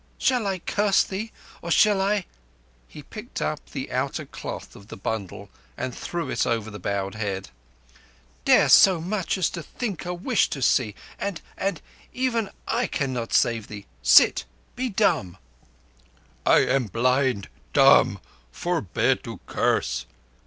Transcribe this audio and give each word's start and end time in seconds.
"Shall 0.17 0.47
I 0.47 0.57
curse 0.57 1.03
thee, 1.03 1.31
or 1.61 1.69
shall 1.69 2.01
I—" 2.01 2.25
He 2.87 3.03
picked 3.03 3.39
up 3.39 3.63
the 3.69 3.91
outer 3.91 4.25
cloth 4.25 4.75
of 4.75 4.87
the 4.87 4.97
bundle 4.97 5.51
and 5.77 5.93
threw 5.93 6.31
it 6.31 6.47
over 6.47 6.71
the 6.71 6.79
bowed 6.79 7.13
head. 7.13 7.49
"Dare 8.43 8.67
so 8.69 8.99
much 8.99 9.37
as 9.37 9.47
to 9.51 9.61
think 9.61 10.03
a 10.03 10.11
wish 10.15 10.49
to 10.49 10.61
see, 10.63 10.95
and—and—even 11.19 12.49
I 12.67 12.87
cannot 12.87 13.31
save 13.31 13.67
thee. 13.67 13.85
Sit! 14.01 14.45
Be 14.75 14.89
dumb!" 14.89 15.37
"I 16.47 16.61
am 16.61 16.85
blind—dumb. 16.87 18.19
Forbear 18.51 19.17
to 19.17 19.39
curse! 19.45 20.07